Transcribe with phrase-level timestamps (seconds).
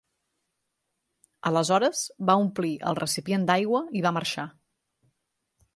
[1.49, 2.01] Aleshores,
[2.31, 4.49] va omplir el recipient d'aigua i va marxar.